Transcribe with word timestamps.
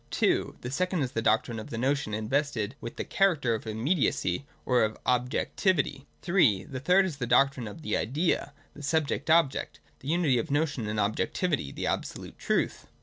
(2) 0.09 0.55
The 0.61 0.71
second 0.71 1.03
is 1.03 1.11
the 1.11 1.21
doctrine 1.21 1.59
of 1.59 1.69
the 1.69 1.77
notion 1.77 2.11
invested 2.15 2.73
with 2.81 2.95
the 2.95 3.05
cliaracter 3.05 3.55
of 3.55 3.65
imniedi.u 3.65 4.11
v, 4.11 4.45
or 4.65 4.89
K>{ 4.89 4.97
Objootivity. 5.05 6.05
(,3") 6.23 6.63
The 6.71 6.79
thiitl 6.81 7.03
is 7.03 7.17
the 7.17 7.27
doctrine 7.27 7.67
o^ 7.67 7.79
the 7.79 7.95
Idea, 7.95 8.51
the 8.73 8.81
subject 8.81 9.27
ohject, 9.29 9.77
the 9.99 10.07
unity 10.07 10.39
ol" 10.39 10.47
notion 10.49 10.87
and 10.87 10.99
ob 10.99 11.17
jectivity, 11.17 11.71
the 11.75 11.83
absohite 11.83 12.37
truth. 12.39 12.87